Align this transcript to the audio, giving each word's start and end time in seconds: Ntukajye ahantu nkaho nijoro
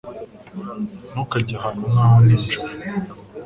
Ntukajye 1.11 1.53
ahantu 1.59 1.83
nkaho 1.91 2.17
nijoro 2.25 2.71